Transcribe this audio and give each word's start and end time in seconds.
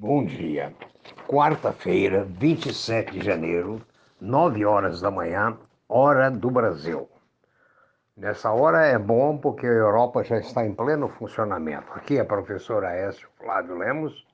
Bom 0.00 0.24
dia. 0.24 0.72
Quarta-feira, 1.26 2.24
27 2.24 3.18
de 3.18 3.20
janeiro, 3.20 3.82
9 4.20 4.64
horas 4.64 5.00
da 5.00 5.10
manhã, 5.10 5.58
hora 5.88 6.30
do 6.30 6.52
Brasil. 6.52 7.08
Nessa 8.16 8.52
hora 8.52 8.86
é 8.86 8.96
bom 8.96 9.36
porque 9.36 9.66
a 9.66 9.70
Europa 9.70 10.22
já 10.22 10.38
está 10.38 10.64
em 10.64 10.72
pleno 10.72 11.08
funcionamento. 11.08 11.92
Aqui 11.94 12.16
é 12.16 12.20
a 12.20 12.24
professora 12.24 12.90
Aécio 12.90 13.28
Flávio 13.40 13.76
Lemos, 13.76 14.24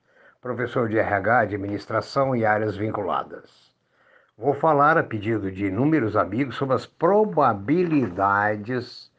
professor 0.42 0.86
de 0.86 0.98
RH, 0.98 1.38
Administração 1.38 2.36
e 2.36 2.44
áreas 2.44 2.76
vinculadas. 2.76 3.72
Vou 4.36 4.52
falar 4.52 4.98
a 4.98 5.02
pedido 5.02 5.50
de 5.50 5.68
inúmeros 5.68 6.14
amigos 6.14 6.56
sobre 6.56 6.74
as 6.74 6.84
probabilidades 6.84 9.10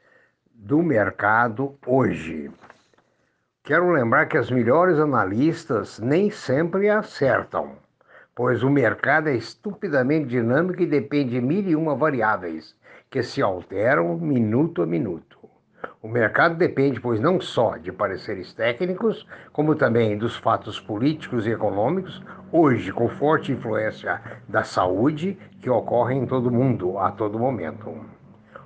do 0.53 0.83
mercado 0.83 1.75
hoje. 1.87 2.51
Quero 3.65 3.89
lembrar 3.89 4.27
que 4.27 4.37
as 4.37 4.51
melhores 4.51 4.99
analistas 4.99 5.99
nem 5.99 6.29
sempre 6.29 6.87
acertam, 6.87 7.71
pois 8.35 8.61
o 8.61 8.69
mercado 8.69 9.27
é 9.27 9.35
estupidamente 9.35 10.27
dinâmico 10.27 10.83
e 10.83 10.85
depende 10.85 11.31
de 11.31 11.41
mil 11.41 11.63
e 11.63 11.75
uma 11.75 11.95
variáveis 11.95 12.75
que 13.09 13.23
se 13.23 13.41
alteram 13.41 14.19
minuto 14.19 14.83
a 14.83 14.85
minuto. 14.85 15.39
O 15.99 16.07
mercado 16.07 16.55
depende, 16.55 17.01
pois, 17.01 17.19
não 17.19 17.41
só 17.41 17.75
de 17.77 17.91
pareceres 17.91 18.53
técnicos, 18.53 19.27
como 19.51 19.73
também 19.73 20.15
dos 20.15 20.35
fatos 20.37 20.79
políticos 20.79 21.47
e 21.47 21.49
econômicos, 21.49 22.23
hoje 22.51 22.91
com 22.91 23.09
forte 23.09 23.51
influência 23.51 24.21
da 24.47 24.63
saúde, 24.63 25.39
que 25.59 25.71
ocorre 25.71 26.13
em 26.13 26.27
todo 26.27 26.51
mundo, 26.51 26.99
a 26.99 27.11
todo 27.11 27.39
momento. 27.39 28.14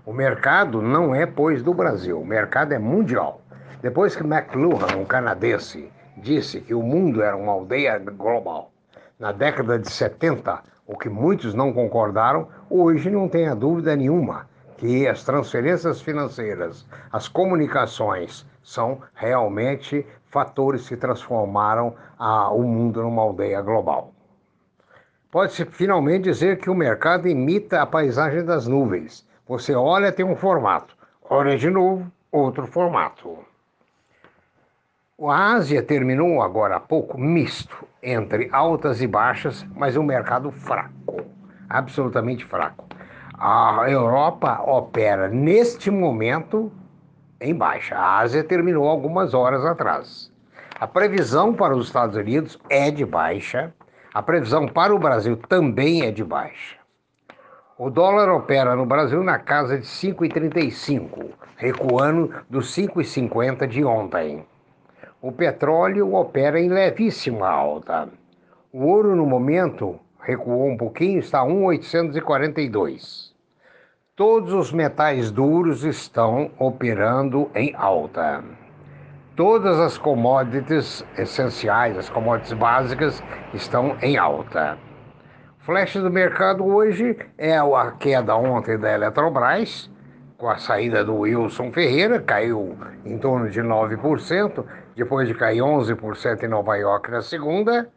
O 0.05 0.13
mercado 0.13 0.81
não 0.81 1.13
é, 1.13 1.25
pois, 1.25 1.61
do 1.61 1.73
Brasil, 1.73 2.19
o 2.19 2.25
mercado 2.25 2.73
é 2.73 2.79
mundial. 2.79 3.41
Depois 3.81 4.15
que 4.15 4.23
McLuhan, 4.23 4.97
um 4.97 5.05
canadense, 5.05 5.91
disse 6.17 6.61
que 6.61 6.73
o 6.73 6.81
mundo 6.81 7.21
era 7.21 7.35
uma 7.35 7.51
aldeia 7.51 7.97
global, 7.97 8.71
na 9.19 9.31
década 9.31 9.77
de 9.77 9.89
70, 9.89 10.61
o 10.87 10.97
que 10.97 11.09
muitos 11.09 11.53
não 11.53 11.73
concordaram, 11.73 12.47
hoje 12.69 13.09
não 13.09 13.27
tenha 13.27 13.55
dúvida 13.55 13.95
nenhuma 13.95 14.47
que 14.77 15.05
as 15.05 15.23
transferências 15.25 16.01
financeiras, 16.01 16.85
as 17.11 17.27
comunicações, 17.27 18.45
são 18.63 19.01
realmente 19.13 20.05
fatores 20.29 20.87
que 20.87 20.95
transformaram 20.95 21.93
a, 22.17 22.49
o 22.49 22.63
mundo 22.63 23.01
numa 23.01 23.21
aldeia 23.21 23.61
global. 23.61 24.13
Pode-se 25.29 25.65
finalmente 25.65 26.23
dizer 26.23 26.59
que 26.59 26.69
o 26.69 26.75
mercado 26.75 27.27
imita 27.27 27.81
a 27.81 27.85
paisagem 27.85 28.43
das 28.45 28.67
nuvens. 28.67 29.27
Você 29.49 29.73
olha, 29.73 30.11
tem 30.11 30.23
um 30.23 30.35
formato, 30.35 30.95
olha 31.27 31.57
de 31.57 31.71
novo, 31.71 32.05
outro 32.31 32.67
formato. 32.67 33.39
A 35.19 35.53
Ásia 35.53 35.81
terminou 35.81 36.43
agora 36.43 36.75
há 36.75 36.79
pouco 36.79 37.19
misto 37.19 37.83
entre 38.03 38.47
altas 38.51 39.01
e 39.01 39.07
baixas, 39.07 39.65
mas 39.75 39.97
um 39.97 40.03
mercado 40.03 40.51
fraco, 40.51 41.25
absolutamente 41.67 42.45
fraco. 42.45 42.85
A 43.39 43.85
Europa 43.89 44.61
opera 44.61 45.27
neste 45.27 45.89
momento 45.89 46.71
em 47.41 47.55
baixa. 47.55 47.95
A 47.95 48.19
Ásia 48.19 48.43
terminou 48.43 48.87
algumas 48.87 49.33
horas 49.33 49.65
atrás. 49.65 50.31
A 50.79 50.85
previsão 50.85 51.55
para 51.55 51.75
os 51.75 51.87
Estados 51.87 52.15
Unidos 52.15 52.59
é 52.69 52.91
de 52.91 53.03
baixa, 53.03 53.73
a 54.13 54.21
previsão 54.21 54.67
para 54.67 54.93
o 54.93 54.99
Brasil 54.99 55.35
também 55.35 56.03
é 56.03 56.11
de 56.11 56.23
baixa. 56.23 56.78
O 57.81 57.89
dólar 57.89 58.27
opera 58.27 58.75
no 58.75 58.85
Brasil 58.85 59.23
na 59.23 59.39
casa 59.39 59.77
de 59.77 59.85
5,35, 59.85 61.29
recuando 61.55 62.29
dos 62.49 62.75
5,50 62.75 63.65
de 63.65 63.85
ontem. 63.85 64.45
O 65.21 65.31
petróleo 65.31 66.13
opera 66.13 66.59
em 66.59 66.67
levíssima 66.67 67.47
alta. 67.47 68.09
O 68.73 68.85
ouro, 68.85 69.15
no 69.15 69.25
momento, 69.25 69.97
recuou 70.19 70.67
um 70.67 70.75
pouquinho, 70.75 71.19
está 71.19 71.39
a 71.39 71.45
1,842. 71.45 73.33
Todos 74.13 74.51
os 74.51 74.73
metais 74.73 75.31
duros 75.31 75.85
estão 75.85 76.51
operando 76.59 77.49
em 77.55 77.73
alta. 77.77 78.43
Todas 79.37 79.79
as 79.79 79.97
commodities 79.97 81.05
essenciais, 81.17 81.97
as 81.97 82.09
commodities 82.09 82.51
básicas, 82.51 83.23
estão 83.53 83.95
em 84.01 84.17
alta. 84.17 84.77
Flecha 85.69 86.01
do 86.01 86.09
mercado 86.09 86.65
hoje 86.65 87.15
é 87.37 87.55
a 87.55 87.91
queda 87.91 88.35
ontem 88.35 88.75
da 88.75 88.91
Eletrobras, 88.91 89.87
com 90.35 90.49
a 90.49 90.57
saída 90.57 91.05
do 91.05 91.17
Wilson 91.17 91.71
Ferreira, 91.71 92.19
caiu 92.19 92.75
em 93.05 93.19
torno 93.19 93.47
de 93.51 93.61
9%, 93.61 94.65
depois 94.95 95.27
de 95.27 95.35
cair 95.35 95.59
11% 95.59 96.41
em 96.41 96.47
Nova 96.47 96.75
York 96.75 97.11
na 97.11 97.21
segunda, 97.21 97.87